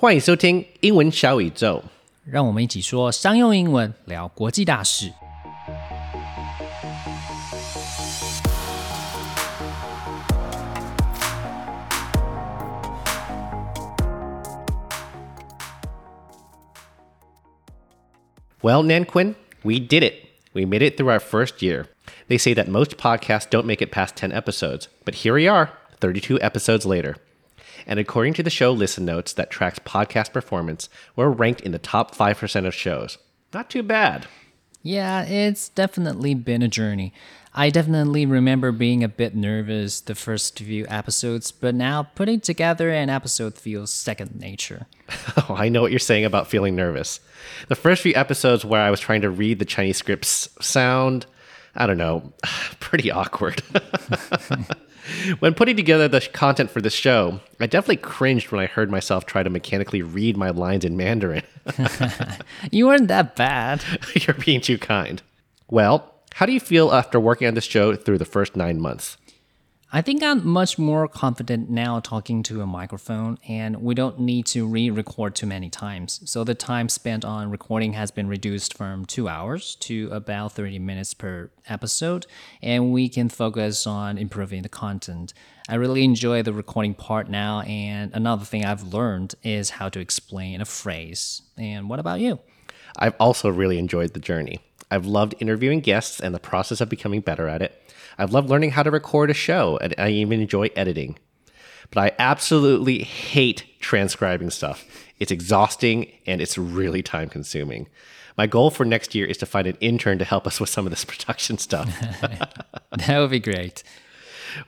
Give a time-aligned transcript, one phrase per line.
[0.00, 1.83] 欢迎收听英文小宇宙。
[2.25, 5.11] 让我们一起说商用英文，聊国际大事。
[18.63, 20.13] Well, Nanquin, we did it.
[20.53, 21.85] We made it through our first year.
[22.27, 25.69] They say that most podcasts don't make it past 10 episodes, but here we are,
[25.99, 27.17] 32 episodes later.
[27.85, 31.79] And according to the show Listen Notes that tracks podcast performance, we're ranked in the
[31.79, 33.17] top 5% of shows.
[33.53, 34.27] Not too bad.
[34.83, 37.13] Yeah, it's definitely been a journey.
[37.53, 42.89] I definitely remember being a bit nervous the first few episodes, but now putting together
[42.89, 44.87] an episode feels second nature.
[45.49, 47.19] Oh, I know what you're saying about feeling nervous.
[47.67, 51.25] The first few episodes where I was trying to read the Chinese scripts sound,
[51.75, 52.31] I don't know,
[52.79, 53.61] pretty awkward.
[55.39, 59.25] when putting together the content for this show, I definitely cringed when I heard myself
[59.25, 61.43] try to mechanically read my lines in Mandarin.
[62.71, 63.83] You weren't that bad.
[64.15, 65.21] You're being too kind.
[65.69, 69.17] Well, how do you feel after working on this show through the first nine months?
[69.93, 74.45] I think I'm much more confident now talking to a microphone, and we don't need
[74.47, 76.21] to re record too many times.
[76.23, 80.79] So the time spent on recording has been reduced from two hours to about 30
[80.79, 82.25] minutes per episode,
[82.61, 85.33] and we can focus on improving the content.
[85.67, 89.99] I really enjoy the recording part now, and another thing I've learned is how to
[89.99, 91.41] explain a phrase.
[91.57, 92.39] And what about you?
[92.95, 94.59] I've also really enjoyed the journey.
[94.89, 97.77] I've loved interviewing guests and the process of becoming better at it.
[98.17, 101.17] I've loved learning how to record a show, and I even enjoy editing.
[101.91, 104.85] But I absolutely hate transcribing stuff.
[105.19, 107.87] It's exhausting and it's really time consuming.
[108.37, 110.85] My goal for next year is to find an intern to help us with some
[110.85, 111.89] of this production stuff.
[113.07, 113.83] That would be great.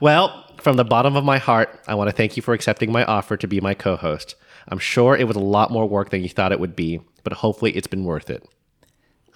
[0.00, 3.04] well, from the bottom of my heart, I want to thank you for accepting my
[3.04, 4.34] offer to be my co host.
[4.68, 7.34] I'm sure it was a lot more work than you thought it would be, but
[7.34, 8.48] hopefully it's been worth it.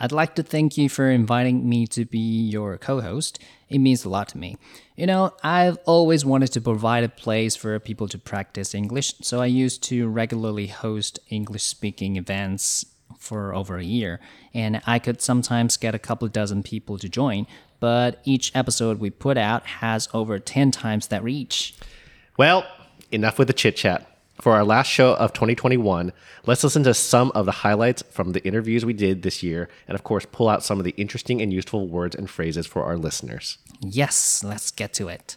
[0.01, 3.39] I'd like to thank you for inviting me to be your co host.
[3.69, 4.57] It means a lot to me.
[4.97, 9.41] You know, I've always wanted to provide a place for people to practice English, so
[9.41, 12.87] I used to regularly host English speaking events
[13.19, 14.21] for over a year,
[14.55, 17.47] and I could sometimes get a couple dozen people to join,
[17.81, 21.75] but each episode we put out has over 10 times that reach.
[22.37, 22.65] Well,
[23.11, 24.18] enough with the chit chat.
[24.41, 26.13] For our last show of 2021,
[26.47, 29.97] let's listen to some of the highlights from the interviews we did this year, and
[29.97, 32.97] of course, pull out some of the interesting and useful words and phrases for our
[32.97, 33.59] listeners.
[33.81, 35.37] Yes, let's get to it.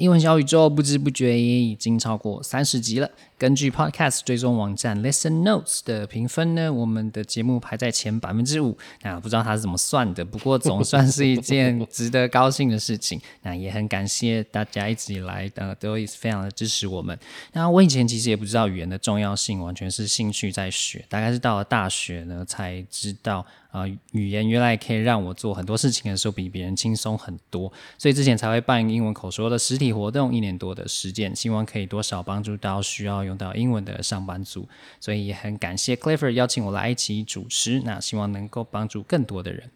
[0.00, 3.10] 英文小宇宙不知不觉也已经超过三十集了。
[3.36, 8.78] 根据 Podcast 追踪网站 Listen Notes 的评分呢，我们的节目排在前百分之五。
[9.02, 13.20] 那不知道它是怎么算的，不过总算是一件值得高兴的事情。
[13.42, 17.18] 那也很感谢大家一直以来呃都非常的支持我们。
[17.52, 23.44] 那我以前其实也不知道语言的重要性，完全是兴趣在学，大概是到了大学呢才知道。
[23.70, 34.68] 啊、语言原来可以让我做很多事情的时候比别人轻松很多，所以之前才会办英文口说的实体活动，一年多的时间，希望可以多少帮助到需要用到英文的上班族。
[34.98, 39.70] 所以也很感谢 Clifford 邀请我来一起主持，那希望能够帮助更多的人。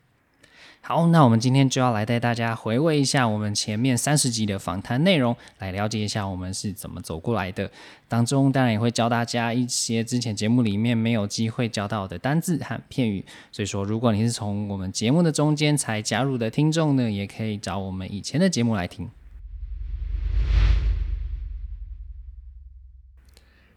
[0.86, 7.70] 好，那我们今天就要来带大家回味一下我们前面三十集的访谈内容，来了解一下我们是怎么走过来的。
[8.06, 13.24] 当中当然也会教大家一些之前节目里面没有机会教到的单字和片语。
[13.50, 19.08] 所以说，如果你是从我们节目的中间才加入的听众呢，也可以找我们以前的节目来听。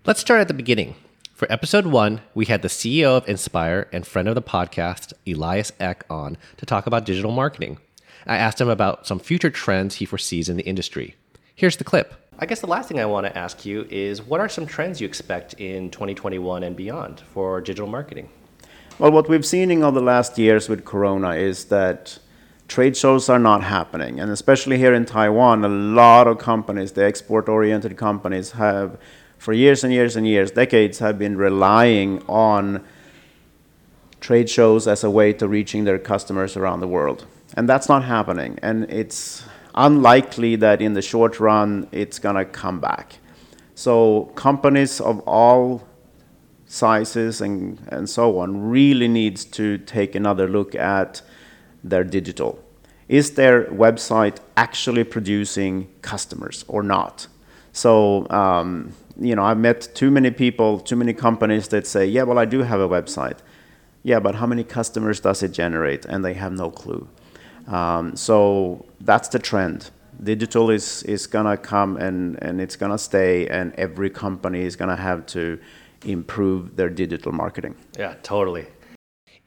[0.03, 1.06] Let's start at the beginning.
[1.37, 5.71] For episode one, we had the CEO of Inspire and friend of the podcast, Elias
[5.79, 7.77] Ek, on to talk about digital marketing.
[8.25, 11.13] I asked him about some future trends he foresees in the industry.
[11.53, 12.15] Here's the clip.
[12.39, 14.99] I guess the last thing I want to ask you is what are some trends
[14.99, 18.29] you expect in 2021 and beyond for digital marketing?
[18.97, 22.17] Well, what we've seen in all the last years with Corona is that
[22.67, 24.19] trade shows are not happening.
[24.19, 28.97] And especially here in Taiwan, a lot of companies, the export oriented companies, have
[29.37, 32.83] for years and years and years, decades, have been relying on
[34.19, 37.25] trade shows as a way to reaching their customers around the world.
[37.55, 38.59] And that's not happening.
[38.61, 39.43] And it's
[39.75, 43.17] unlikely that in the short run it's going to come back.
[43.75, 45.87] So companies of all
[46.65, 51.21] sizes and, and so on really needs to take another look at
[51.83, 52.59] their digital.
[53.07, 57.27] Is their website actually producing customers or not?
[57.71, 62.23] So, um, you know, I've met too many people, too many companies that say, yeah,
[62.23, 63.39] well, I do have a website.
[64.03, 66.05] Yeah, but how many customers does it generate?
[66.05, 67.07] And they have no clue.
[67.67, 69.89] Um, so that's the trend.
[70.23, 74.61] Digital is, is going to come and, and it's going to stay, and every company
[74.61, 75.59] is going to have to
[76.05, 77.75] improve their digital marketing.
[77.97, 78.67] Yeah, totally.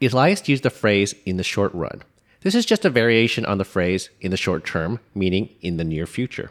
[0.03, 2.03] Elias used the phrase in the short run.
[2.43, 5.85] This is just a variation on the phrase in the short term, meaning in the
[5.85, 6.51] near future.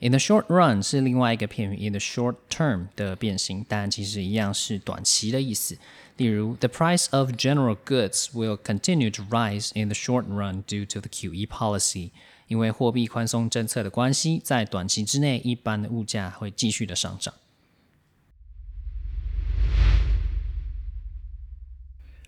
[0.00, 5.78] In the short run 是另外一个片语，in the short term 的变形，但其实一样是短期的意思。
[6.18, 11.08] 例如，The price of general goods will continue to rise in the short run due to the
[11.08, 12.10] QE policy。
[12.48, 17.34] 因为货币宽松政策的关系，在短期之内，一般的物价会继续的上涨。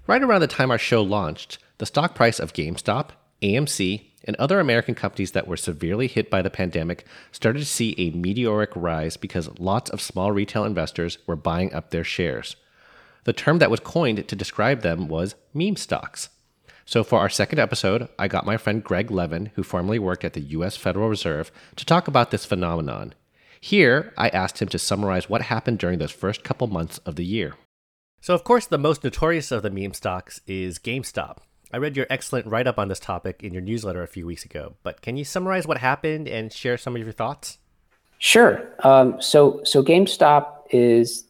[0.07, 3.09] Right around the time our show launched, the stock price of GameStop,
[3.43, 7.96] AMC, and other American companies that were severely hit by the pandemic started to see
[7.98, 12.56] a meteoric rise because lots of small retail investors were buying up their shares.
[13.26, 16.30] The term that was coined to describe them was meme stocks.
[16.86, 20.34] So, for our second episode, I got my friend Greg Levin, who formerly worked at
[20.34, 23.14] the US Federal Reserve, to talk about this phenomenon.
[23.62, 27.24] Here, I asked him to summarize what happened during those first couple months of the
[27.24, 27.56] year.
[28.20, 31.38] So, of course, the most notorious of the meme stocks is GameStop.
[31.74, 34.46] I read your excellent write up on this topic in your newsletter a few weeks
[34.46, 37.58] ago, but can you summarize what happened and share some of your thoughts?
[38.20, 38.62] Sure.
[38.84, 41.26] Um, so, so GameStop is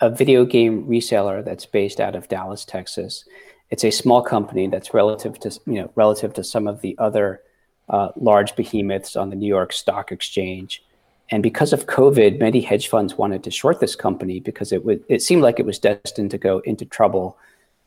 [0.00, 3.24] a video game reseller that's based out of Dallas, Texas.
[3.70, 7.40] It's a small company that's relative to you know relative to some of the other
[7.88, 10.82] uh, large behemoths on the New York Stock Exchange.
[11.30, 15.04] And because of COVID, many hedge funds wanted to short this company because it would
[15.08, 17.38] it seemed like it was destined to go into trouble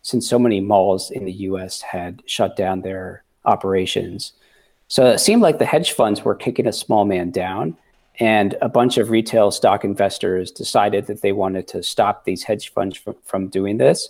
[0.07, 4.31] since so many malls in the US had shut down their operations.
[4.88, 7.75] So it seemed like the hedge funds were kicking a small man down.
[8.18, 12.71] And a bunch of retail stock investors decided that they wanted to stop these hedge
[12.71, 14.07] funds from, from doing this.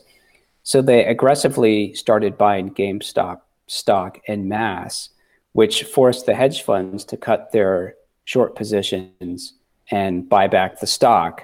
[0.62, 5.10] So they aggressively started buying GameStop stock en masse,
[5.54, 9.54] which forced the hedge funds to cut their short positions
[9.90, 11.42] and buy back the stock.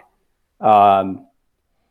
[0.61, 1.25] Um,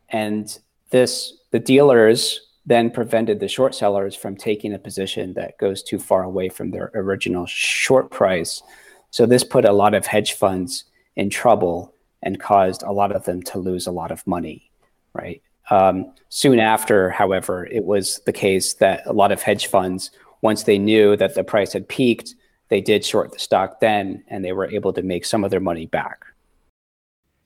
[0.07, 0.57] and
[0.91, 5.99] this, the dealers then prevented the short sellers from taking a position that goes too
[5.99, 8.63] far away from their original short price.
[9.11, 13.25] So this put a lot of hedge funds in trouble and caused a lot of
[13.25, 14.71] them to lose a lot of money,
[15.13, 15.41] right?
[15.69, 20.11] Um, soon after, however, it was the case that a lot of hedge funds,
[20.41, 22.35] once they knew that the price had peaked,
[22.69, 25.59] they did short the stock then, and they were able to make some of their
[25.59, 26.25] money back.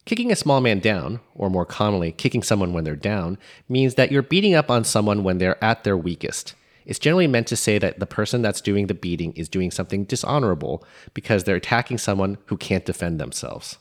[0.07, 3.39] Kicking a small man down, or more commonly, kicking someone when they're down,
[3.69, 6.55] means that you're beating up on someone when they're at their weakest.
[6.85, 10.05] It's generally meant to say that the person that's doing the beating is doing something
[10.05, 10.83] dishonorable
[11.15, 13.79] because they're attacking someone who can't defend themselves.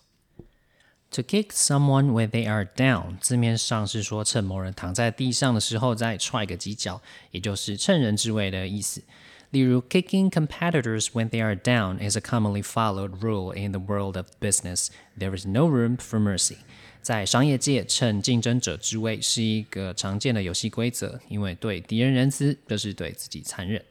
[1.13, 7.01] To kick someone when they are down，字面上是说趁某人躺在地上的时候再踹个几脚，
[7.31, 9.01] 也就是趁人之危的意思。
[9.55, 14.27] 例如，kicking competitors when they are down is a commonly followed rule in the world of
[14.39, 14.89] business.
[15.17, 16.57] There is no room for mercy.
[17.01, 23.83] 在商业界，趁竞争者之危是一个常见的游戏规则，因为对敌人仁慈就是对自己残忍。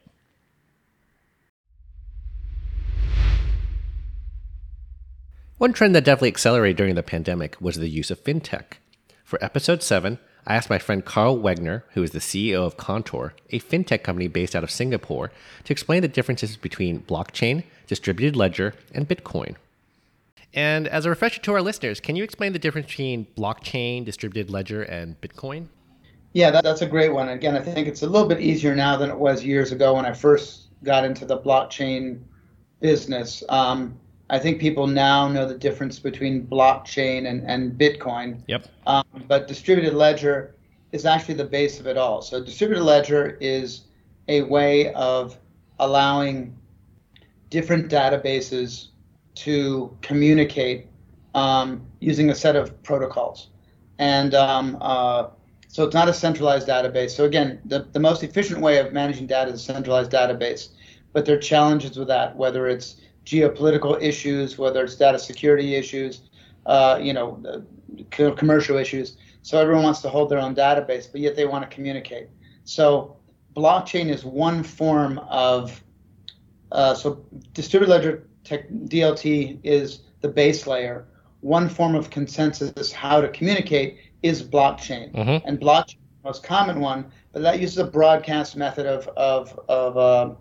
[5.57, 8.79] One trend that definitely accelerated during the pandemic was the use of fintech.
[9.23, 13.34] For episode 7, I asked my friend Carl Wegner, who is the CEO of Contour,
[13.50, 15.32] a fintech company based out of Singapore,
[15.64, 19.56] to explain the differences between blockchain, distributed ledger, and Bitcoin.
[20.54, 24.50] And as a refresher to our listeners, can you explain the difference between blockchain, distributed
[24.50, 25.66] ledger, and Bitcoin?
[26.32, 27.28] Yeah, that, that's a great one.
[27.28, 30.06] Again, I think it's a little bit easier now than it was years ago when
[30.06, 32.20] I first got into the blockchain
[32.80, 33.42] business.
[33.48, 38.42] Um, I think people now know the difference between blockchain and, and Bitcoin.
[38.48, 38.66] Yep.
[38.86, 40.56] Um, but distributed ledger
[40.92, 42.22] is actually the base of it all.
[42.22, 43.82] So distributed ledger is
[44.28, 45.38] a way of
[45.78, 46.56] allowing
[47.50, 48.88] different databases
[49.36, 50.86] to communicate
[51.34, 53.48] um, using a set of protocols.
[53.98, 55.28] And um, uh,
[55.68, 57.10] so it's not a centralized database.
[57.10, 60.70] So again, the, the most efficient way of managing data is a centralized database.
[61.12, 66.22] But there are challenges with that, whether it's geopolitical issues, whether it's data security issues,
[66.64, 67.64] uh, you know,
[68.10, 69.16] commercial issues.
[69.42, 72.28] So everyone wants to hold their own database, but yet they want to communicate.
[72.64, 73.16] So
[73.54, 75.82] blockchain is one form of
[76.72, 81.06] uh, so distributed ledger tech, DLT is the base layer.
[81.40, 85.46] One form of consensus how to communicate is blockchain, mm-hmm.
[85.46, 90.34] and blockchain most common one, but that uses a broadcast method of of of uh,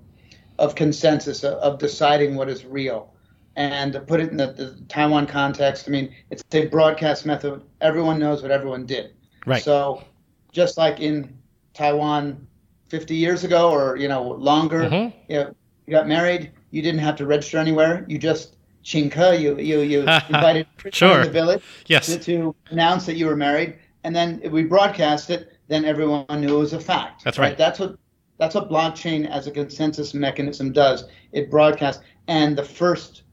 [0.60, 3.14] of consensus of deciding what is real.
[3.58, 7.64] And to put it in the, the, Taiwan context, I mean, it's a broadcast method.
[7.80, 9.14] Everyone knows what everyone did.
[9.46, 9.64] Right.
[9.64, 10.04] So,
[10.52, 11.38] just like in
[11.74, 12.46] Taiwan
[12.90, 15.18] 50 years ago or you know longer, mm-hmm.
[15.30, 15.56] you, know,
[15.88, 18.06] you got married, you didn't have to register anywhere.
[18.10, 21.20] You just chinka, you you you invited sure.
[21.20, 22.08] in the village yes.
[22.08, 26.26] to, to, announce that you were married, and then if we broadcast it, then everyone
[26.42, 27.24] knew it was a fact.
[27.24, 27.58] That's right.
[27.58, 27.98] That's what
[28.38, 31.06] that's what blockchain as a consensus mechanism does.
[31.32, 33.24] It broadcasts, and the first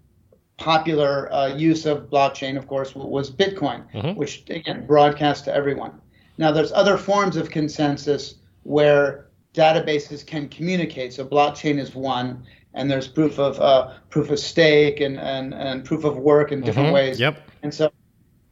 [0.59, 4.17] popular uh, use of blockchain, of course, was Bitcoin, Mhm.
[4.17, 5.93] which again broadcast to everyone.
[6.39, 11.13] Now, there's other forms of consensus where databases can communicate.
[11.13, 12.45] So blockchain is one,
[12.75, 16.61] and there's proof of uh, proof of stake and, and, and proof of work in
[16.61, 16.95] different Mhm.
[16.95, 17.21] ways.
[17.21, 17.39] Yep.
[17.63, 17.91] And so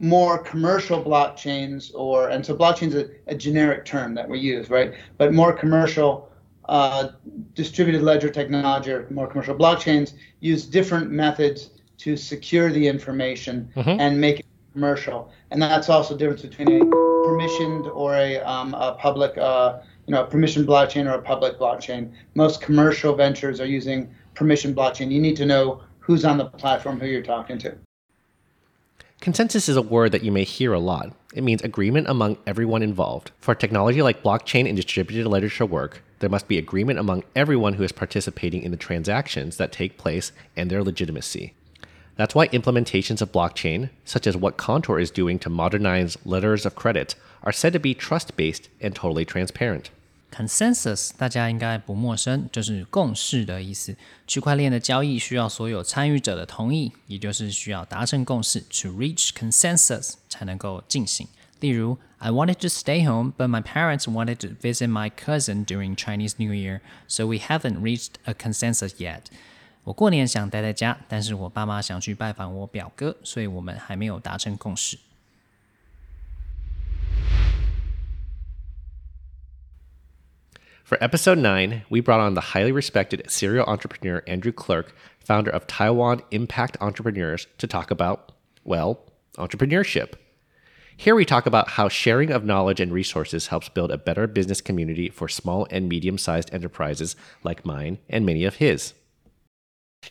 [0.00, 4.69] more commercial blockchains or and so blockchain is a, a generic term that we use,
[4.71, 4.95] right?
[5.19, 6.29] But more commercial
[6.71, 7.11] uh,
[7.55, 13.97] distributed ledger technology or more commercial blockchains use different methods to secure the information Mhm.
[13.99, 15.31] and make it commercial.
[15.50, 16.85] And that's also the difference between a
[17.27, 21.59] permissioned or a, um, a public, uh, you know, a permissioned blockchain or a public
[21.59, 22.12] blockchain.
[22.37, 25.11] Most commercial ventures are using permissioned blockchain.
[25.11, 27.75] You need to know who's on the platform, who you're talking to.
[29.21, 31.12] Consensus is a word that you may hear a lot.
[31.35, 33.33] It means agreement among everyone involved.
[33.41, 37.74] For technology like blockchain and distributed ledger to work, there must be agreement among everyone
[37.74, 41.53] who is participating in the transactions that take place and their legitimacy.
[42.17, 46.74] That's why implementations of blockchain, such as what Contour is doing to modernize letters of
[46.75, 49.89] credit, are said to be trust based and totally transparent.
[50.32, 53.96] Consensus 大家应该不陌生，就是共识的意思。
[54.27, 61.27] 区块链的交易需要所有参与者的同意，也就是需要达成共识 （to reach consensus） 才能够进行。
[61.60, 66.36] 例如 ，I wanted to stay home, but my parents wanted to visit my cousin during Chinese
[66.38, 69.24] New Year, so we haven't reached a consensus yet.
[69.84, 74.98] 我过年想待在家，但是我爸妈想去拜访我表哥，所以我们还没有达成共识。
[80.88, 85.65] For episode 9, we brought on the highly respected serial entrepreneur Andrew Clerk, founder of
[85.65, 88.98] Taiwan Impact Entrepreneurs, to talk about, well,
[89.36, 90.10] entrepreneurship.
[91.00, 94.61] Here we talk about how sharing of knowledge and resources helps build a better business
[94.61, 98.92] community for small and medium sized enterprises like mine and many of his.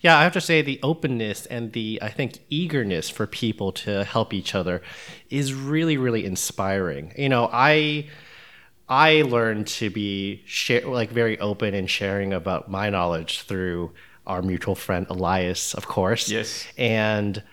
[0.02, 4.04] Yeah, I have to say the openness and the I think eagerness for people to
[4.04, 4.82] help each other
[5.30, 7.14] is really really inspiring.
[7.16, 8.08] You know, I
[8.90, 13.92] I learned to be share, like very open and sharing about my knowledge through
[14.26, 16.32] our mutual friend Elias, of course.
[16.32, 16.66] Yes.
[16.80, 17.44] And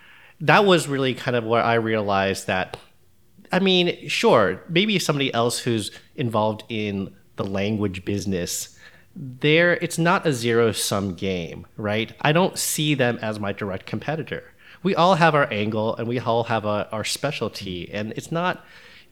[0.40, 2.78] that was really kind of where I realized that
[3.52, 8.76] I mean, sure, maybe somebody else who's involved in the language business,
[9.14, 12.12] there it's not a zero sum game, right?
[12.20, 14.52] I don't see them as my direct competitor.
[14.82, 18.64] We all have our angle and we all have a, our specialty, and it's not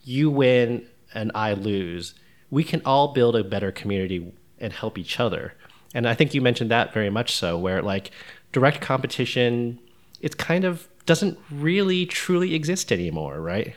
[0.03, 2.14] you win and I lose.
[2.50, 5.55] We can all build a better community and help each other.
[5.95, 8.11] And I think you mentioned that very much so, where like
[8.53, 9.79] direct competition,
[10.21, 13.76] it's kind of doesn't really truly exist anymore, right?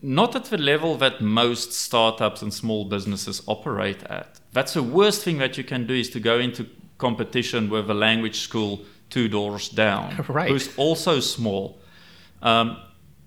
[0.00, 4.38] Not at the level that most startups and small businesses operate at.
[4.52, 6.66] That's the worst thing that you can do is to go into
[6.98, 10.50] competition with a language school two doors down, Right.
[10.50, 11.78] who's also small.
[12.42, 12.76] Um,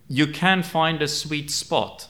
[0.08, 2.08] you can find a sweet spot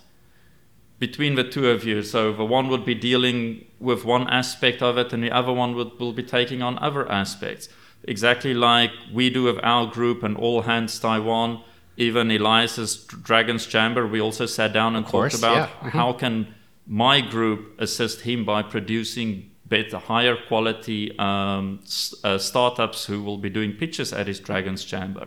[1.00, 2.04] between the two of you.
[2.04, 5.76] So the one would be dealing with one aspect of it, and the other one
[5.76, 7.70] would, will be taking on other aspects.
[8.04, 11.64] Exactly like we do with our group and All Hands Taiwan.
[11.98, 15.90] Even Elias's Dragon's Chamber, we also sat down and course, talked about yeah.
[15.90, 16.54] how can
[16.88, 21.80] my group assist him by producing better, higher quality um,
[22.24, 25.26] uh, startups who will be doing pitches at his Dragon's Chamber.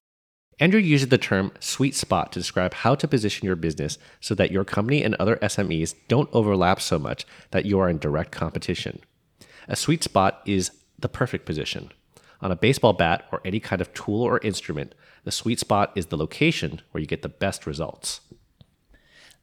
[0.61, 4.53] Andrew uses the term sweet spot to describe how to position your business so that
[4.53, 9.01] your company and other SMEs don't overlap so much that you are in direct competition.
[9.67, 11.91] A sweet spot is the perfect position.
[12.44, 14.92] On a baseball bat or any kind of tool or instrument,
[15.24, 18.20] the sweet spot is the location where you get the best results.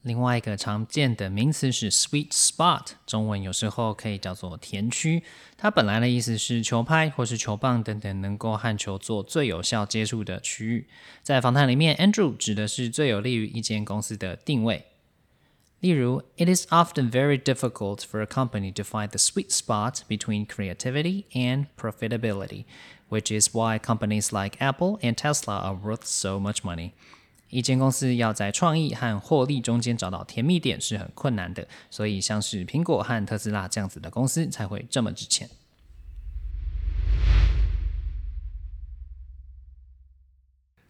[0.03, 5.23] 另外一个常见的名词是 sweet spot，中文有时候可以叫做甜区。
[5.57, 10.87] 它本来的意思是球拍或是球棒等等能够和球做最有效接触的区域。
[11.23, 14.85] 在访谈里面，Andrew 指的是最有利于一间公司的定位。
[15.81, 21.25] 例如，It is often very difficult for a company to find the sweet spot between creativity
[21.33, 22.65] and profitability,
[23.09, 26.93] which is why companies like Apple and Tesla are worth so much money.
[27.49, 35.49] 一间公司要在创意和获利中间找到甜蜜点是很困难的，所以像是苹果和特斯拉这样子的公司才会这么值钱。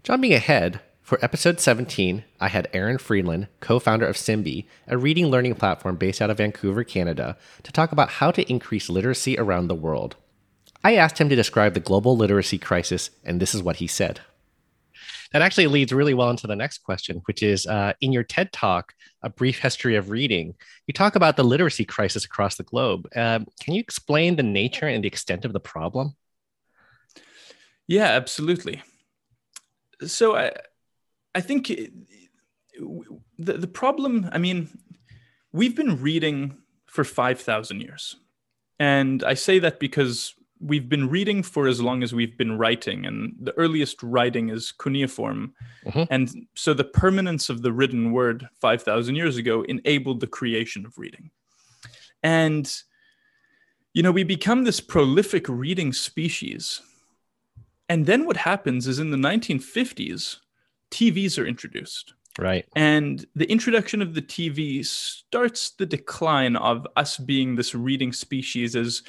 [0.04, 0.80] Jumping ahead,
[1.13, 5.97] for episode 17, I had Aaron Friedland, co founder of Simbi, a reading learning platform
[5.97, 10.17] based out of Vancouver, Canada, to talk about how to increase literacy around the world.
[10.83, 14.21] I asked him to describe the global literacy crisis, and this is what he said.
[15.35, 18.51] that actually leads really well into the next question, which is uh, in your TED
[18.51, 20.55] talk, A Brief History of Reading,
[20.87, 23.07] you talk about the literacy crisis across the globe.
[23.15, 26.17] Um, can you explain the nature and the extent of the problem?
[27.87, 28.83] Yeah, absolutely.
[30.07, 30.53] So I,
[31.35, 31.93] I think the,
[33.39, 34.69] the problem, I mean,
[35.53, 38.17] we've been reading for 5,000 years.
[38.79, 43.05] And I say that because we've been reading for as long as we've been writing,
[43.05, 45.55] and the earliest writing is cuneiform.
[45.85, 46.05] Mm-hmm.
[46.11, 50.99] And so the permanence of the written word 5,000 years ago enabled the creation of
[50.99, 51.31] reading.
[52.23, 52.73] And,
[53.93, 56.81] you know, we become this prolific reading species.
[57.89, 60.37] And then what happens is in the 1950s,
[60.93, 62.15] TVs are introduced.
[62.39, 62.67] Right.
[62.77, 68.75] And the introduction of the TV starts the decline of us being this reading species
[68.75, 69.03] as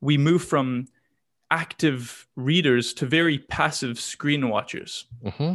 [0.00, 0.86] we move from
[1.50, 5.06] active readers to very passive screen watchers.
[5.24, 5.54] Mm-hmm.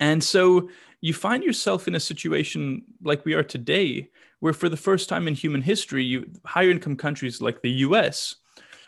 [0.00, 0.68] And so
[1.00, 4.10] you find yourself in a situation like we are today,
[4.40, 8.36] where for the first time in human history, you, higher income countries like the US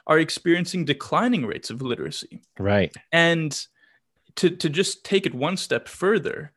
[0.07, 2.43] are experiencing declining rates of literacy.
[2.59, 2.95] Right.
[3.13, 3.67] And
[4.39, 6.53] to, to just take it one step further,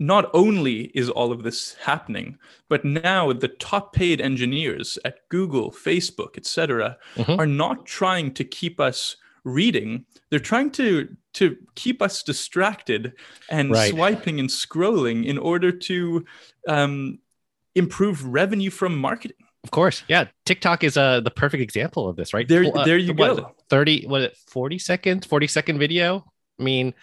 [0.00, 2.38] not only is all of this happening,
[2.68, 7.38] but now the top paid engineers at Google, Facebook, etc., mm-hmm.
[7.38, 10.06] are not trying to keep us reading.
[10.30, 13.14] They're trying to to keep us distracted
[13.48, 13.90] and right.
[13.90, 16.24] swiping and scrolling in order to
[16.68, 17.18] um,
[17.74, 19.36] improve revenue from marketing.
[19.64, 20.26] Of course, yeah.
[20.44, 22.48] TikTok is uh, the perfect example of this, right?
[22.48, 23.54] There, uh, there you what, go.
[23.68, 24.36] Thirty, what?
[24.48, 26.24] Forty seconds, forty second video.
[26.62, 26.94] I mean,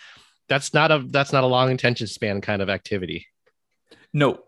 [0.48, 3.28] that's not a that's not a long attention span kind of activity.
[4.14, 4.40] No,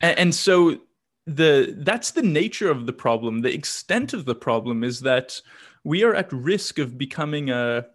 [0.00, 0.78] and, and so
[1.26, 3.42] the that's the nature of the problem.
[3.42, 5.40] The extent of the problem is that
[5.82, 7.86] we are at risk of becoming a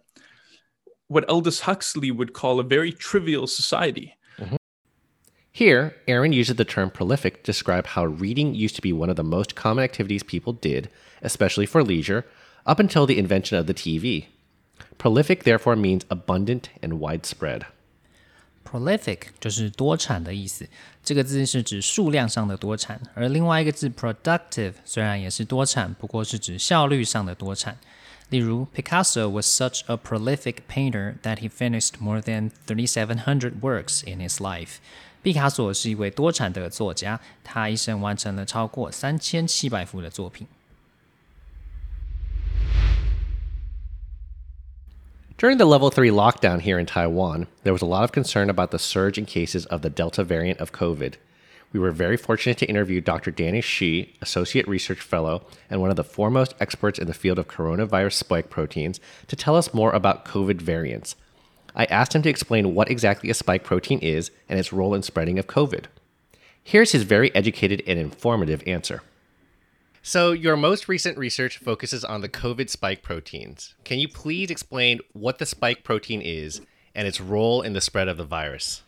[1.08, 4.16] what Aldous Huxley would call a very trivial society.
[4.38, 4.56] Mm-hmm.
[5.50, 9.16] Here, Aaron uses the term prolific to describe how reading used to be one of
[9.16, 10.90] the most common activities people did,
[11.22, 12.26] especially for leisure,
[12.66, 14.26] up until the invention of the TV.
[14.97, 17.63] Prolific therefore means abundant and widespread.
[18.63, 20.67] Prolific 就是多产的意思，
[21.03, 27.77] 这个字是指数量上的多产，而另外一个字 productive 虽然也是多产，不过是指效率上的多产。
[28.29, 34.37] 例如，Picasso was such a prolific painter that he finished more than thirty-seven hundred works in his
[34.37, 34.77] life。
[35.21, 40.47] 毕卡索是一位多产的作家，他一生完成了超过三千七百幅的作品。
[45.40, 48.72] During the level 3 lockdown here in Taiwan, there was a lot of concern about
[48.72, 51.14] the surge in cases of the Delta variant of COVID.
[51.72, 53.30] We were very fortunate to interview Dr.
[53.30, 57.48] Danny Shi, Associate Research Fellow and one of the foremost experts in the field of
[57.48, 61.16] coronavirus spike proteins, to tell us more about COVID variants.
[61.74, 65.02] I asked him to explain what exactly a spike protein is and its role in
[65.02, 65.86] spreading of COVID.
[66.62, 69.00] Here's his very educated and informative answer.
[70.02, 73.74] So, your most recent research focuses on the COVID spike proteins.
[73.84, 76.62] Can you please explain what the spike protein is
[76.94, 78.82] and its role in the spread of the virus?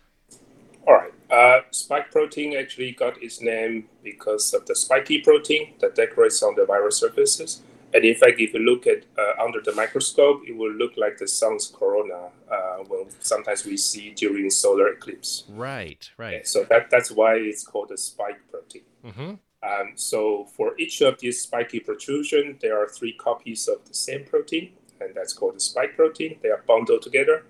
[0.86, 1.12] All right.
[1.30, 6.54] Uh, spike protein actually got its name because of the spiky protein that decorates on
[6.56, 7.60] the virus surfaces.
[7.94, 11.18] And in fact, if you look at uh, under the microscope, it will look like
[11.18, 15.44] the sun's corona uh, when sometimes we see during solar eclipse.
[15.50, 16.36] Right, right.
[16.36, 18.82] Okay, so that, that's why it's called a spike protein.
[19.04, 19.34] Mm-hmm.
[19.62, 24.24] Um, so for each of these spiky protrusion, there are three copies of the same
[24.24, 26.38] protein, and that's called the spike protein.
[26.42, 27.44] They are bundled together.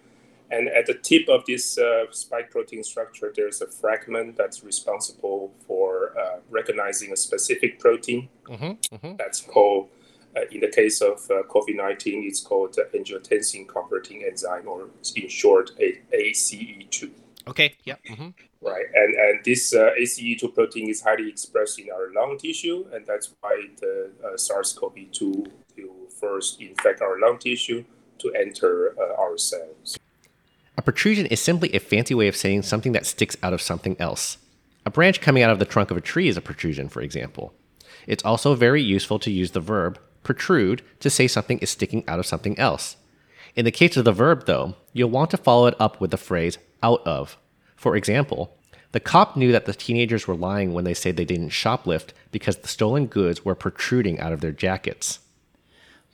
[0.50, 5.50] And at the tip of this uh, spike protein structure, there's a fragment that's responsible
[5.66, 8.28] for uh, recognizing a specific protein.
[8.44, 9.16] Mm-hmm, mm-hmm.
[9.16, 9.88] That's called,
[10.36, 15.28] uh, in the case of uh, COVID 19, it's called angiotensin converting enzyme, or in
[15.30, 17.10] short, ACE2.
[17.48, 17.96] Okay, yeah.
[18.06, 18.28] Mm-hmm
[18.62, 18.86] right?
[18.94, 23.34] And and this uh, ACE2 protein is highly expressed in our lung tissue, and that's
[23.40, 27.84] why the uh, SARS-CoV-2 will first infect our lung tissue
[28.18, 29.98] to enter uh, our cells.
[30.78, 33.96] A protrusion is simply a fancy way of saying something that sticks out of something
[33.98, 34.38] else.
[34.86, 37.52] A branch coming out of the trunk of a tree is a protrusion, for example.
[38.06, 42.18] It's also very useful to use the verb protrude to say something is sticking out
[42.18, 42.96] of something else.
[43.54, 46.16] In the case of the verb, though, you'll want to follow it up with the
[46.16, 47.36] phrase out of.
[47.81, 48.49] For example,
[48.91, 52.57] the cop knew that the teenagers were lying when they said they didn't shoplift because
[52.57, 55.17] the stolen goods were protruding out of their jackets.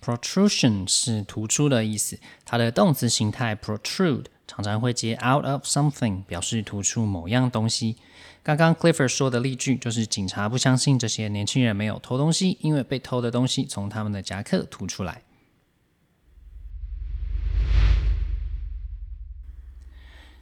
[0.01, 7.95] Protrusion 是突出的意思，它的动词形态 protrude 常常会接 out of something，表示突出某样东西。
[8.43, 15.21] 刚刚 Clifford 说的例句就是警察不相信这些年轻人没有偷东西，因为被偷的东西从他们的夹克凸出来。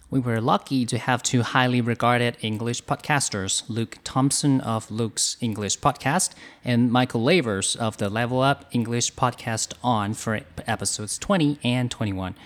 [0.09, 5.81] we were lucky to have two highly regarded English podcasters, Luke Thompson of Luke's English
[5.81, 6.31] Podcast
[6.65, 12.37] and Michael Lavers of the Level Up English Podcast on for episodes 20 and 21.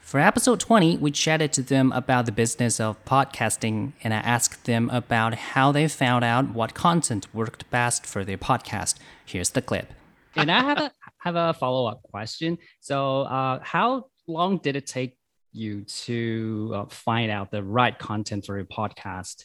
[0.00, 4.66] For episode 20, we chatted to them about the business of podcasting and I asked
[4.66, 8.96] them about how they found out what content worked best for their podcast.
[9.24, 9.94] Here's the clip.
[10.36, 12.58] and I have a have a follow up question.
[12.80, 15.17] So, uh, how long did it take
[15.58, 19.44] you to uh, find out the right content for your podcast?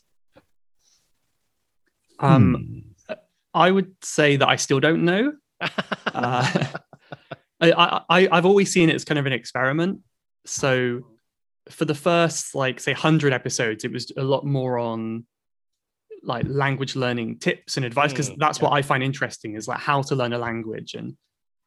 [2.19, 2.85] Um,
[3.53, 5.33] I would say that I still don't know.
[5.61, 6.65] uh,
[7.61, 9.99] I, I, I've always seen it as kind of an experiment.
[10.45, 11.01] So
[11.69, 15.25] for the first, like, say, 100 episodes, it was a lot more on
[16.23, 18.65] like language learning tips and advice because Mm, that's yeah.
[18.65, 21.17] what I find interesting is like how to learn a language and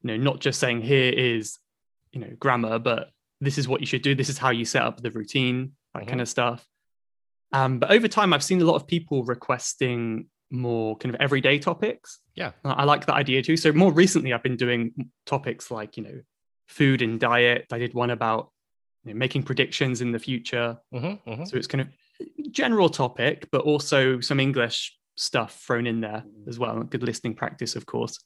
[0.03, 1.59] you know not just saying here is
[2.13, 4.83] you know grammar but this is what you should do this is how you set
[4.83, 6.09] up the routine that Mhm.
[6.09, 6.67] kind of stuff
[7.53, 11.59] um, but over time I've seen a lot of people requesting more kind of everyday
[11.59, 12.53] topics Yeah.
[12.65, 16.03] I I like that idea too so more recently I've been doing topics like you
[16.05, 16.21] know
[16.69, 18.51] food and diet I did one about
[19.05, 21.45] you know, making predictions in the future Mm-hmm, mm-hmm.
[21.45, 21.89] so it's kind of
[22.51, 26.83] general topic, but also some English stuff thrown in there as well.
[26.83, 28.19] Good listening practice, of course.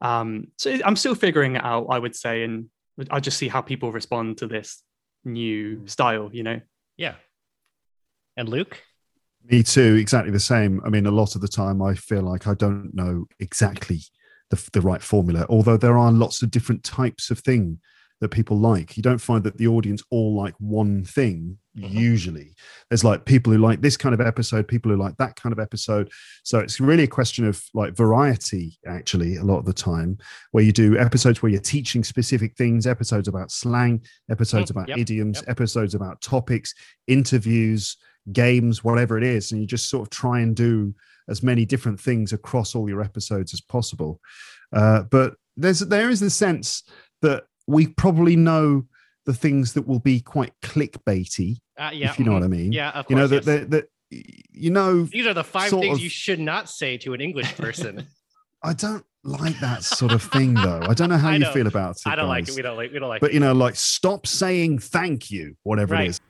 [0.00, 2.70] Um, so I'm still figuring it out, I would say, and
[3.10, 4.82] I'll just see how people respond to this
[5.24, 5.86] new hmm.
[5.86, 6.60] style, you know?
[6.96, 7.14] Yeah.
[8.36, 8.82] And Luke?
[9.44, 10.80] Me too, exactly the same.
[10.84, 14.00] I mean, a lot of the time I feel like I don't know exactly
[14.50, 17.80] the, the right formula, although there are lots of different types of thing
[18.20, 18.96] that people like.
[18.96, 21.92] You don't find that the audience all like one thing Mhm.
[21.92, 22.54] usually.
[22.88, 25.60] There's like people who like this kind of episode, people who like that kind of
[25.60, 26.10] episode.
[26.42, 30.18] So it's really a question of like variety, actually, a lot of the time,
[30.50, 34.88] where you do episodes where you're teaching specific things, episodes about slang, episodes Mm, about
[34.88, 35.48] yep, idioms, yep.
[35.50, 36.74] episodes about topics,
[37.06, 37.96] interviews,
[38.32, 39.52] games, whatever it is.
[39.52, 40.94] And you just sort of try and do
[41.28, 44.20] as many different things across all your episodes as possible.
[44.72, 46.82] Uh, but there's there is the sense
[47.22, 48.86] that we probably know
[49.30, 52.10] the things that will be quite clickbaity, Uh, yeah.
[52.10, 52.72] if you know what I mean.
[52.72, 53.10] Yeah, of course.
[53.10, 56.40] you know that that that you know These are the five things of- you should
[56.40, 58.06] not say to an English person.
[58.62, 60.80] I don't like that sort of thing though.
[60.82, 61.52] I don't know how I you know.
[61.52, 62.02] feel about it.
[62.06, 62.54] I don't like it.
[62.56, 62.92] We don't like.
[62.92, 63.20] We don't like.
[63.20, 63.34] But it.
[63.34, 66.06] you know, like stop saying thank you, whatever Right.
[66.06, 66.20] it is.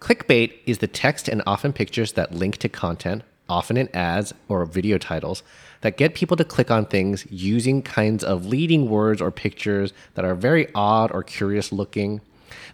[0.00, 4.64] Clickbait is the text and often pictures that link to content, often in ads or
[4.64, 5.42] video titles,
[5.81, 10.23] that get people to click on things using kinds of leading words or pictures that
[10.23, 12.21] are very odd or curious looking.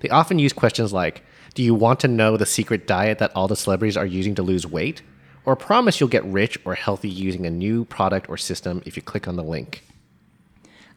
[0.02, 1.24] They often use questions like
[1.56, 4.44] Do you want to know the secret diet that all the celebrities are using to
[4.44, 5.02] lose weight?
[5.46, 9.02] Or promise you'll get rich or healthy using a new product or system if you
[9.02, 9.84] click on the link.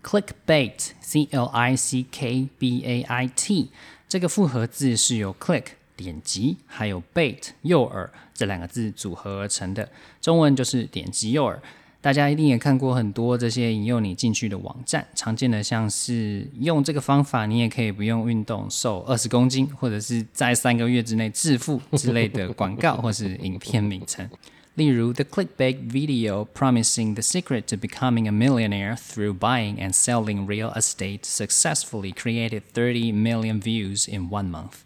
[0.03, 3.71] Clickbait, C L I C K B A I T，
[4.09, 9.89] 这个复合字是由 click 点击还有 bait 诱饵这两个字组合而成的，
[10.21, 11.59] 中文就是点击诱饵。
[12.07, 24.29] 大家一定也看过很多这些引诱你进去的网站，常见的像是用这个方法，你也可以不用运动瘦二十公斤，或者是在三个月之内致富之类的广告或 是影片名称。
[24.75, 31.21] 例如，the clickbait video promising the secret to becoming a millionaire through buying and selling real estate
[31.25, 34.79] successfully created 30 million views in one month。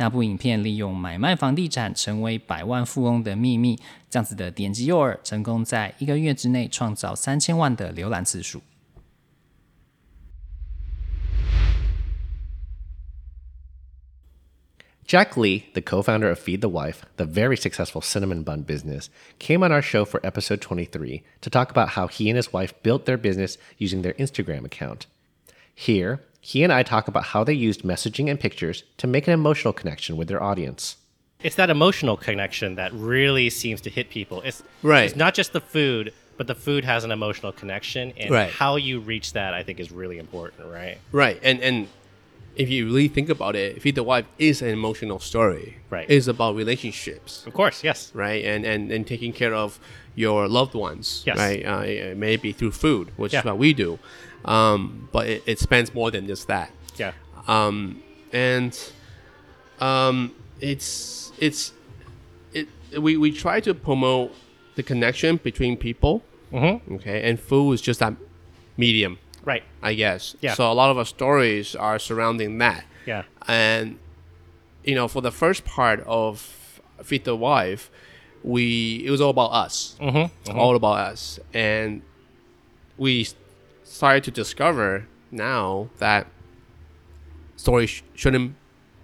[0.00, 3.78] 那部影片利用买卖房地产成为百万富翁的秘密，
[4.10, 8.62] 这样子的点击诱饵，成功在一个月之内创造三千万的浏览次数。
[15.06, 19.08] Jack Lee, the co founder of Feed the Wife, the very successful cinnamon bun business,
[19.38, 22.72] came on our show for episode 23 to talk about how he and his wife
[22.82, 25.06] built their business using their Instagram account.
[25.76, 29.33] Here, he and I talk about how they used messaging and pictures to make an
[29.33, 30.97] emotional connection with their audience.
[31.43, 34.41] It's that emotional connection that really seems to hit people.
[34.41, 35.05] It's Right.
[35.05, 38.49] It's not just the food, but the food has an emotional connection, and Right.
[38.51, 40.97] how you reach that, I think, is really important, right?
[41.11, 41.87] Right, and and
[42.55, 45.77] if you really think about it, Feed the Wife is an emotional story.
[45.89, 46.05] Right.
[46.09, 47.45] It's about relationships.
[47.47, 48.11] Of course, yes.
[48.13, 49.79] Right, and and and taking care of
[50.15, 51.23] your loved ones.
[51.25, 51.37] Yes.
[51.37, 53.39] Right, uh, maybe through food, which Yeah.
[53.39, 53.99] is what we do.
[54.43, 56.71] Um, but it, it spans more than just that.
[56.97, 57.13] Yeah.
[57.47, 58.01] Um,
[58.33, 58.77] and
[59.79, 61.73] um, it's it's
[62.53, 62.67] it
[62.99, 64.33] we we try to promote
[64.75, 66.23] the connection between people.
[66.51, 66.95] Mm-hmm.
[66.95, 68.13] Okay, and food is just that
[68.77, 69.17] medium.
[69.43, 69.63] Right.
[69.81, 70.35] I guess.
[70.41, 70.53] Yeah.
[70.53, 72.85] So a lot of our stories are surrounding that.
[73.05, 73.23] Yeah.
[73.47, 73.97] And
[74.83, 77.89] you know, for the first part of Feed the Wife,
[78.43, 79.95] we it was all about us.
[79.99, 80.57] Mm-hmm.
[80.57, 81.39] All about us.
[81.53, 82.01] And
[82.97, 83.27] we
[83.83, 86.27] started to discover now that
[87.55, 88.55] stories sh- shouldn't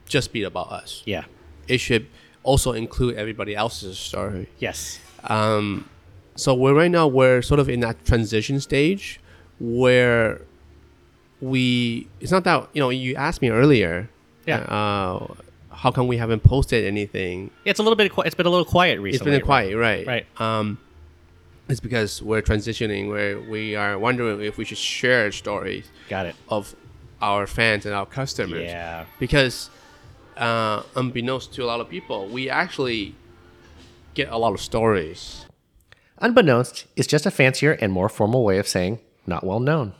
[0.05, 1.03] just be about us.
[1.05, 1.25] Yeah.
[1.67, 2.07] it should
[2.43, 4.47] also include everybody else's story.
[4.59, 4.99] Yes.
[5.25, 5.89] Um,
[6.35, 9.19] so we're right now we're sort of in that transition stage
[9.59, 10.41] where
[11.41, 14.09] we it's not that you know you asked me earlier
[14.45, 14.59] Yeah.
[14.61, 15.33] uh,
[15.69, 18.11] how come we haven't posted anything It's a little bit.
[18.11, 19.31] qui- It's been a little quiet recently.
[19.33, 20.25] it's been quiet right Right.
[20.41, 20.79] um
[21.69, 26.35] it's because we're transitioning where we are wondering if we should share stories Got it.
[26.49, 26.75] of
[27.21, 29.05] our fans and our customers Yeah.
[29.19, 29.69] because
[30.37, 33.15] uh, unbeknownst to a lot of people we actually
[34.13, 35.45] get a lot of stories
[36.19, 39.92] Unbeknownst is just a fancier and more formal way of saying not well known.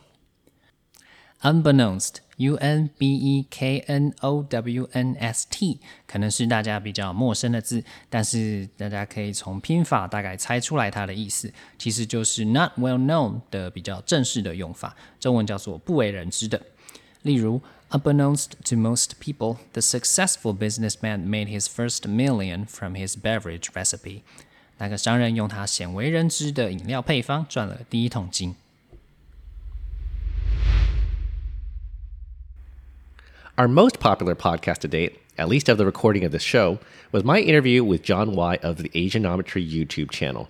[1.41, 13.41] Unbeknownst, U N B E K N O W N S T，可能是大家比较陌生的字，但是大家可以从拼法大概猜出来它的意思，其实就是 not well known
[13.51, 16.61] 的比较正式的用法，中文叫做不为人知的。
[17.23, 24.21] 例如，Unbeknownst to most people, the successful businessman made his first million from his beverage recipe。
[24.77, 28.55] 那个商人用他鲜为人知的饮料配方赚了第一桶金。
[33.58, 36.78] Our most popular podcast to date, at least of the recording of this show,
[37.10, 40.48] was my interview with Jon Y of the Asianometry YouTube channel.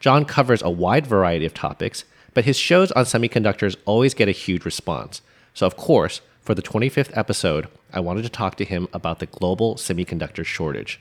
[0.00, 4.32] Jon covers a wide variety of topics, but his shows on semiconductors always get a
[4.32, 5.22] huge response.
[5.54, 9.26] So, of course, for the 25th episode, I wanted to talk to him about the
[9.26, 11.00] global semiconductor shortage.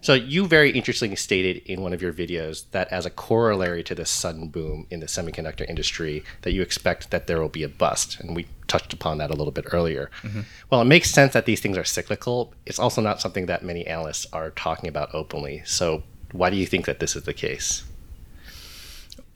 [0.00, 3.94] So, you very interestingly stated in one of your videos that as a corollary to
[3.94, 7.68] this sudden boom in the semiconductor industry, that you expect that there will be a
[7.68, 8.18] bust.
[8.18, 10.10] And we touched upon that a little bit earlier.
[10.22, 10.40] Mm-hmm.
[10.70, 12.52] Well, it makes sense that these things are cyclical.
[12.66, 15.62] It's also not something that many analysts are talking about openly.
[15.64, 16.02] So,
[16.32, 17.84] why do you think that this is the case?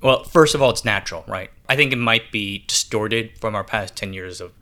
[0.03, 1.51] Well, first of all, it's natural, right?
[1.69, 4.53] I think it might be distorted from our past 10 years of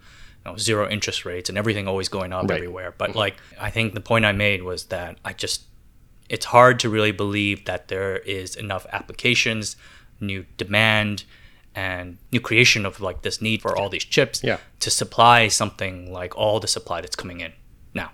[0.45, 2.57] you know, zero interest rates and everything always going up Right.
[2.57, 2.95] everywhere.
[2.97, 3.19] But mm-hmm.
[3.19, 5.63] like, I think the point I made was that I just,
[6.35, 9.77] it's hard to really believe that there is enough applications,
[10.21, 11.25] new demand,
[11.75, 14.59] and new creation of like this need for all these chips Yeah.
[14.85, 17.53] to supply something like all the supply that's coming in
[17.95, 18.11] now,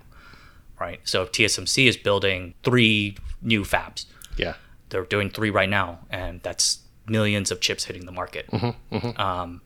[0.79, 0.99] right?
[1.03, 4.05] So if TSMC is building three new fabs,
[4.43, 4.53] Yeah.
[4.89, 8.45] they're doing three right now, and that's millions of chips hitting the market.
[9.27, 9.61] Um,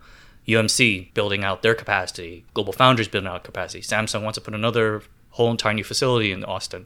[0.47, 3.81] UMC building out their capacity, Global Foundries building out capacity.
[3.81, 6.85] Samsung wants to put another whole entire new facility in Austin.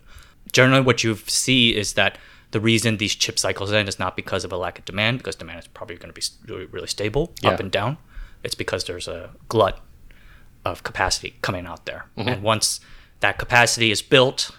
[0.51, 2.17] Generally, what you see is that
[2.51, 5.35] the reason these chip cycles end is not because of a lack of demand, because
[5.35, 7.51] demand is probably going to be really, really stable Yeah.
[7.51, 7.97] up and down.
[8.43, 9.79] It's because there's a glut
[10.65, 12.79] of capacity coming out there, and once
[13.19, 14.51] that capacity is built,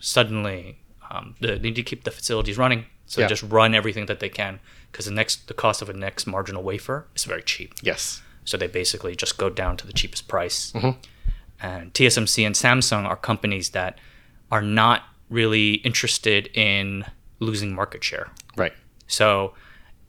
[0.00, 0.78] suddenly
[1.10, 2.86] um, they need to keep the facilities running.
[3.06, 3.28] So Yeah.
[3.28, 4.58] just run everything that they can
[4.90, 7.74] because the next the cost of a next marginal wafer is very cheap.
[7.82, 8.22] Yes.
[8.44, 10.72] So they basically just go down to the cheapest price.
[10.72, 10.98] Mm-hmm.
[11.60, 13.98] And TSMC and Samsung are companies that
[14.50, 17.04] are not really interested in
[17.40, 18.30] losing market share.
[18.56, 18.72] Right.
[19.06, 19.54] So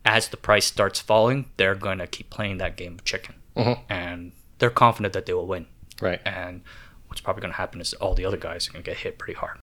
[0.05, 3.35] as the price starts falling, they're going to keep playing that game of chicken.
[3.55, 3.79] Mhm.
[3.89, 5.67] And they're confident that they will win.
[6.01, 6.21] Right.
[6.25, 6.61] And
[7.07, 9.17] what's probably going to happen is all the other guys are going to get hit
[9.17, 9.59] pretty hard.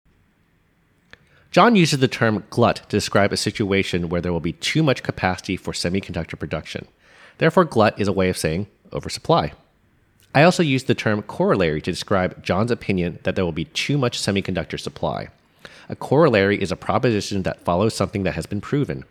[1.52, 5.04] Jon uses the term glut to describe a situation where there will be too much
[5.04, 6.88] capacity for semiconductor production.
[7.40, 9.52] Therefore, glut is a way of saying oversupply.
[10.34, 13.98] I also use the term corollary to describe Jon's opinion that there will be too
[13.98, 15.28] much semiconductor supply.
[15.90, 19.04] A corollary is a proposition that follows something that has been proven.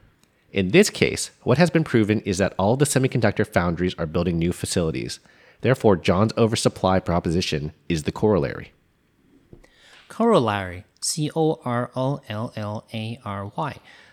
[0.53, 4.39] In this case, what has been proven is that all the semiconductor foundries are building
[4.39, 5.21] new facilities.
[5.61, 8.73] Therefore, Jon's oversupply proposition is the corollary.
[10.09, 13.51] Corollary, C O R O L L A R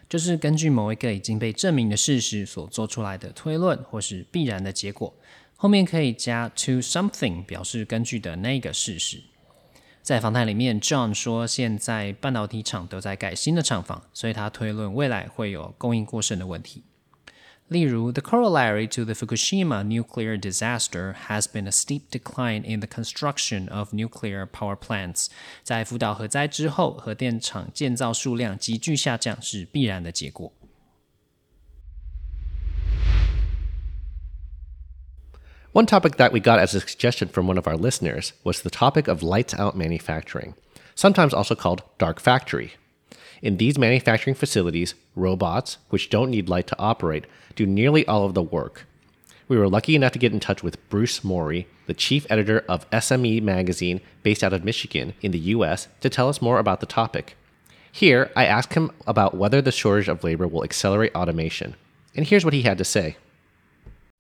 [0.10, 5.14] 就是根据某一个已经被证明的事实所做出来的推论或是必然的结果。
[5.56, 9.24] 后面可以加 to something 表示根据的那个事实。
[10.08, 16.86] 在访谈里面，John 说现在半导体厂都在盖新的厂房，所以他推论未来会有供应过剩的问题。
[17.68, 23.94] 例如，the corollary to the Fukushima nuclear disaster has been a steep decline in the construction of
[23.94, 25.28] nuclear power plants。
[25.62, 30.54] 在福岛核灾之后，核电厂建造数量急剧下降是必然的结果。
[35.78, 39.08] One topic that we got as a suggestion from one of our listeners was the topic
[39.08, 40.56] of lights out manufacturing,
[40.96, 42.74] sometimes also called dark factory.
[43.44, 48.34] In these manufacturing facilities, robots, which don't need light to operate, do nearly all of
[48.34, 48.88] the work.
[49.48, 52.90] We were lucky enough to get in touch with Bruce Morey, the chief editor of
[52.90, 56.88] SME magazine based out of Michigan in the US, to tell us more about the
[56.88, 57.38] topic.
[57.92, 61.76] Here, I asked him about whether the shortage of labor will accelerate automation.
[62.16, 63.18] And here's what he had to say.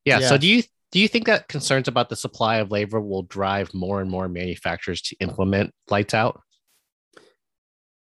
[0.05, 3.23] Yeah, so do you do you think that concerns about the supply of labor will
[3.23, 6.41] drive more and more manufacturers to implement lights out?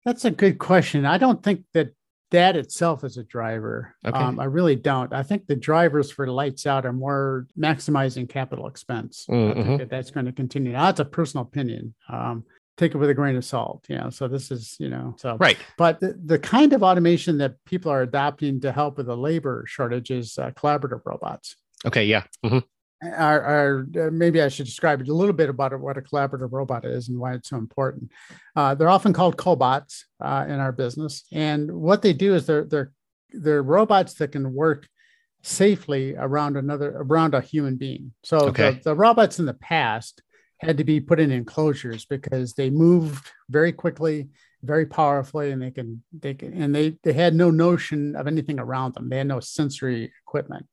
[0.06, 1.06] That's a good question.
[1.06, 1.90] I don't think that
[2.32, 3.96] that itself is a driver.
[4.06, 4.18] Okay.
[4.18, 5.14] Um, I really don't.
[5.14, 9.26] I think the drivers for lights out are more maximizing capital expense.
[9.30, 9.64] I Mhm.
[9.66, 10.72] think that that's going to continue.
[10.72, 11.94] Now, that's a personal opinion.
[12.10, 12.44] Um,
[12.76, 13.86] take it with a grain of salt.
[13.88, 15.58] You know, so this is you know so Right.
[15.78, 19.64] But the, the kind of automation that people are adopting to help with the labor
[19.68, 21.56] shortage is uh, collaborative robots.
[21.86, 22.24] Okay, yeah.
[22.44, 22.60] hmm
[23.04, 26.52] Are, are uh, maybe I should describe it a little bit about what a collaborative
[26.52, 28.12] robot is and why it's so important.
[28.56, 32.64] Uh, they're often called cobots uh, in our business, and what they do is they're
[32.66, 32.92] they're
[33.32, 34.88] they're robots that can work
[35.42, 38.14] safely around another around a human being.
[38.24, 38.72] So Okay.
[38.72, 40.22] the, the robots in the past
[40.60, 44.30] had to be put in enclosures because they moved very quickly,
[44.64, 48.60] very powerfully, and they can they can and they they had no notion of anything
[48.60, 49.10] around them.
[49.10, 50.66] They had no sensory equipment,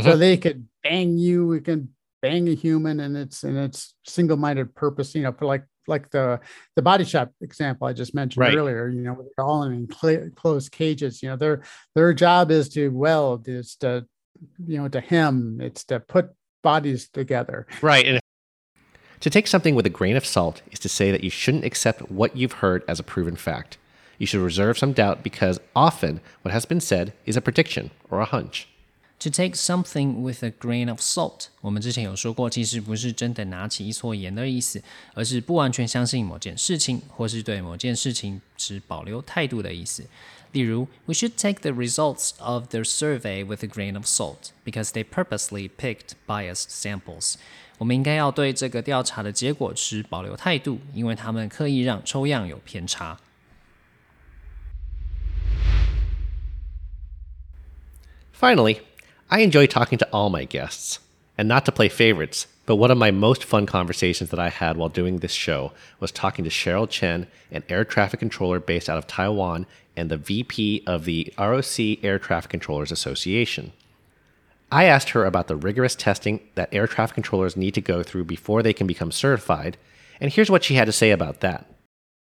[0.00, 0.18] so Mhm.
[0.18, 1.46] they could bang you.
[1.46, 5.14] We can bang a human, and it's and it's single minded purpose.
[5.14, 6.38] You know, for like like the
[6.76, 8.54] the body shop example I just mentioned Right.
[8.54, 8.88] earlier.
[8.88, 9.86] You know, they're all in
[10.36, 11.22] closed cages.
[11.22, 11.62] You know, their
[11.94, 14.06] their job is to weld, is to
[14.66, 16.30] you know to hem, it's to put
[16.62, 17.66] bodies together.
[17.80, 18.04] Right.
[18.06, 18.20] And
[19.21, 22.11] to take something with a grain of salt is to say that you shouldn't accept
[22.11, 23.77] what you've heard as a proven fact.
[24.17, 28.19] You should reserve some doubt because often what has been said is a prediction or
[28.21, 28.67] a hunch.
[29.19, 40.03] To take something with a grain of salt，我们之前有说过，其实不是真的拿起一撮盐的意思，而是不完全相信某件事情，或是对某件事情持保留态度的意思。
[40.51, 45.69] 例如，We should take the results of the survey with a grain of salt because they purposely
[45.69, 47.35] picked biased samples。
[47.77, 53.17] 我们应该要对这个调查的结果持保留态度，因为他们刻意让抽样有偏差。
[58.39, 58.79] Finally,
[59.27, 60.97] I enjoy talking to all my guests.
[61.35, 64.77] And not to play favorites, but one of my most fun conversations that I had
[64.77, 68.99] while doing this show was talking to Cheryl Chen, an air traffic controller based out
[68.99, 69.65] of Taiwan
[69.97, 73.71] and the VP of the ROC Air Traffic Controllers Association.
[74.70, 78.24] I asked her about the rigorous testing that air traffic controllers need to go through
[78.24, 79.78] before they can become certified,
[80.20, 81.66] and here's what she had to say about that.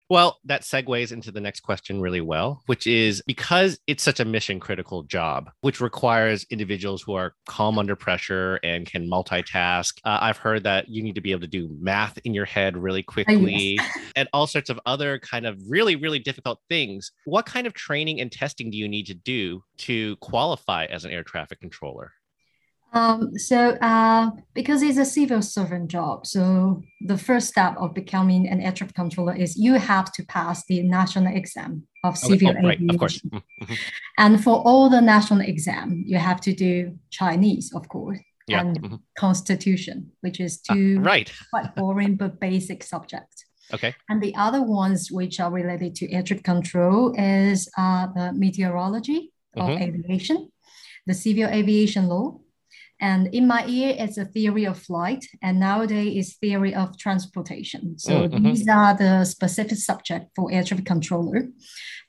[0.07, 4.25] Well, that segues into the next question really well, which is because it's such a
[4.25, 9.93] mission critical job, which requires individuals who are calm under pressure and can multitask.
[10.03, 12.77] Uh, I've heard that you need to be able to do math in your head
[12.77, 13.79] really quickly
[14.15, 17.11] and all sorts of other kind of really, really difficult things.
[17.23, 21.11] What kind of training and testing do you need to do to qualify as an
[21.11, 22.11] air traffic controller?
[22.95, 28.47] Um, so, uh, because it's a civil servant job, so the first step of becoming
[28.47, 32.37] an air traffic controller is you have to pass the national exam of Okay.
[32.37, 33.17] civil Oh, right, of course.
[33.17, 33.29] aviation.
[33.59, 33.77] Mhm, mhm.
[34.17, 38.81] And for all the national exam, you have to do Chinese, of course, Yeah, and
[38.81, 38.99] mhm.
[39.19, 41.29] Constitution, which is two right.
[41.51, 43.43] quite boring but basic subjects.
[43.73, 43.93] Okay.
[44.07, 49.33] And the other ones which are related to air traffic control is uh, the meteorology
[49.57, 49.81] of Mhm.
[49.81, 50.37] aviation,
[51.07, 52.39] the civil aviation law.
[53.01, 57.97] And in my ear, it's a theory of flight, and nowadays it's theory of transportation.
[57.99, 58.43] So Mm, mhm.
[58.43, 61.49] these are the specific subject for air traffic controller.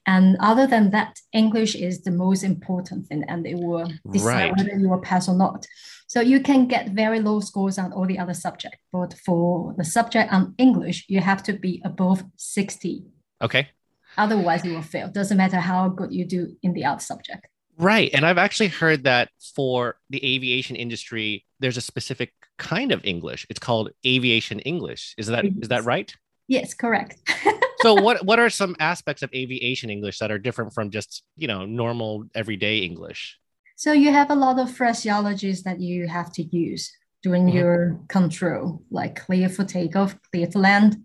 [0.06, 4.52] And other than that, English is the most important thing, and it will decide Right.
[4.56, 5.66] whether you will pass or not.
[6.06, 9.84] So you can get very low scores on all the other subject, but for the
[9.84, 13.04] subject on English, you have to be above 60.
[13.42, 13.68] Okay.
[14.16, 15.08] Otherwise, you will fail.
[15.08, 17.48] Doesn't matter how good you do in the other subject.
[17.78, 18.10] Right.
[18.14, 23.46] And I've actually heard that for the aviation industry, there's a specific kind of English.
[23.50, 25.14] It's called aviation English.
[25.18, 26.14] Is that is that right?
[26.48, 27.16] Yes, correct.
[27.80, 31.48] so what what are some aspects of aviation English that are different from just, you
[31.48, 33.38] know, normal everyday English?
[33.76, 36.90] So you have a lot of phraseologies that you have to use
[37.22, 37.54] during Mhm.
[37.54, 41.04] your control, like clear for takeoff, clear to land.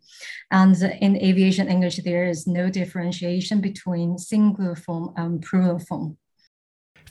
[0.52, 6.18] And in aviation English, there is no differentiation between singular form and plural form.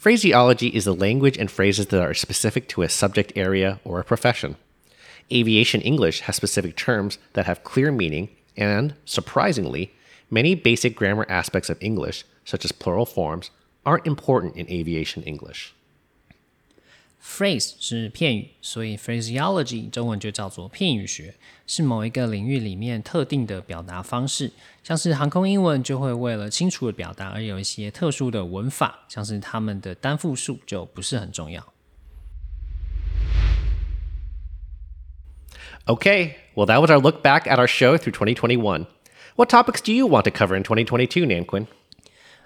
[0.01, 4.05] Phraseology is the language and phrases that are specific to a subject area or a
[4.05, 4.57] profession.
[5.31, 9.93] Aviation English has specific terms that have clear meaning, and, surprisingly,
[10.31, 13.51] many basic grammar aspects of English, such as plural forms,
[13.85, 15.75] aren't important in aviation English.
[17.23, 21.35] Phrase 是片语，所以 phraseology 中文就叫做片语学，
[21.67, 24.51] 是某一个领域里面特定的表达方式。
[24.83, 31.75] 像是航空英文就会为了清楚的表达而有一些特殊的文法，像是它们的单复数就不是很重要。
[35.87, 38.87] Okay, well, that was our look back at our show through 2021.
[39.37, 41.67] What topics do you want to cover in 2022, Nanquin?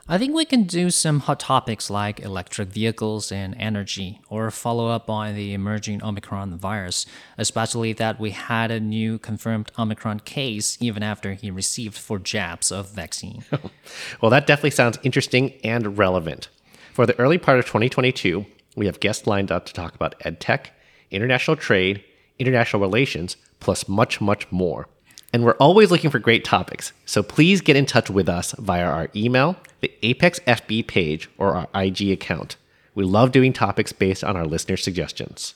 [0.07, 4.88] I think we can do some hot topics like electric vehicles and energy, or follow
[4.88, 7.07] up on the emerging Omicron virus,
[7.38, 12.70] especially that we had a new confirmed Omicron case even after he received four jabs
[12.70, 13.44] of vaccine.
[14.20, 16.50] well, that definitely sounds interesting and relevant.
[16.92, 18.44] For the early part of 2022,
[18.76, 20.66] we have guests lined up to talk about edtech,
[21.11, 22.05] international trade,
[22.38, 24.86] international relations, plus much, much more.
[25.34, 28.84] And we're always looking for great topics, so please get in touch with us via
[28.84, 32.55] our email, the Apex FB page, or our IG account.
[32.95, 35.51] We love doing topics based on our listener suggestions.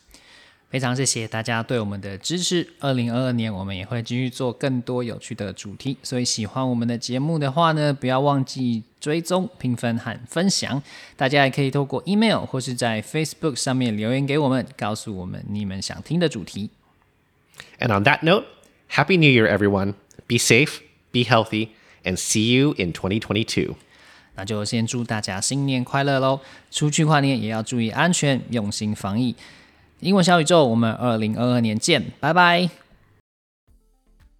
[0.70, 2.68] 非常谢谢大家对我们的支持。
[2.80, 5.98] 二零二二年，我们也会继续做更多有趣的主题。
[6.04, 10.82] 所以喜欢我们的节目的话呢，不要忘记追踪、评分和分享。
[11.16, 16.70] 大家也可以透过 email 或是在 Facebook 上面留言给我们，告诉我们你们想听的主题。
[17.80, 18.46] And on that note.
[18.91, 19.95] Happy New Year, everyone.
[20.27, 20.81] Be safe,
[21.13, 21.69] be healthy,
[22.05, 23.75] and see you in 2022.
[24.35, 26.41] 那就先祝大家新年快乐喽！
[26.71, 29.35] 出去跨年也要注意安全，用心防疫。
[30.01, 32.71] 英文小宇宙，我们二零二二年见，拜拜。